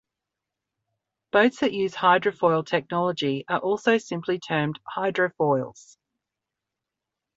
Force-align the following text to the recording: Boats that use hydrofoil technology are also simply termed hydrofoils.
Boats 1.31 1.59
that 1.59 1.73
use 1.73 1.93
hydrofoil 1.93 2.65
technology 2.65 3.45
are 3.47 3.59
also 3.59 3.99
simply 3.99 4.39
termed 4.39 4.79
hydrofoils. 4.97 5.95